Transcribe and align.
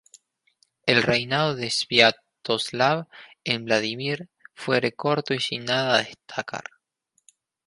El 0.87 1.03
reinado 1.03 1.53
de 1.55 1.69
Sviatoslav 1.69 3.05
en 3.43 3.65
Vladímir 3.65 4.29
fuere 4.55 4.93
corto 4.93 5.35
y 5.35 5.39
sin 5.39 5.65
nada 5.65 5.93
a 5.93 6.01
destacar. 6.03 6.63